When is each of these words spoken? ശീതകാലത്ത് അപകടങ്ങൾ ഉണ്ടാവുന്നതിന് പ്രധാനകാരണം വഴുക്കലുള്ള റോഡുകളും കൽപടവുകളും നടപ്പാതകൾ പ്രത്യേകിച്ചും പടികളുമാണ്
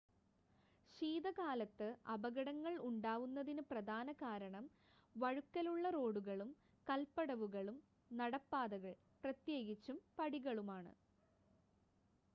ശീതകാലത്ത് 0.93 1.89
അപകടങ്ങൾ 2.13 2.73
ഉണ്ടാവുന്നതിന് 2.87 3.63
പ്രധാനകാരണം 3.67 4.65
വഴുക്കലുള്ള 5.15 5.89
റോഡുകളും 5.95 6.49
കൽപടവുകളും 6.87 7.77
നടപ്പാതകൾ 8.11 8.95
പ്രത്യേകിച്ചും 9.23 9.99
പടികളുമാണ് 10.17 10.93